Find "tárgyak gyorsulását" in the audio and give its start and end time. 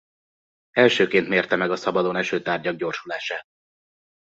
2.41-3.45